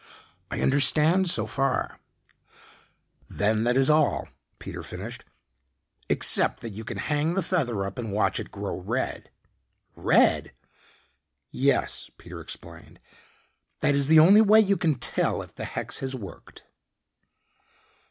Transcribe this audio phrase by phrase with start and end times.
[0.49, 1.99] "I understand so far,"
[3.27, 3.37] Mirestone said.
[3.37, 5.25] "Then that is all," Peter finished,
[6.09, 9.29] "except that you can hang the feather up and watch it grow red."
[9.95, 10.53] "Red?"
[11.51, 12.99] "Yes," Peter explained,
[13.81, 16.63] "That is the only way you can tell if the hex has worked."